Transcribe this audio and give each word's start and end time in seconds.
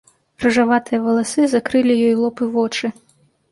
Рыжаватыя 0.45 0.99
валасы 1.05 1.45
закрылі 1.53 1.99
ёй 2.09 2.17
лоб 2.25 2.35
і 2.49 2.51
вочы. 2.59 2.95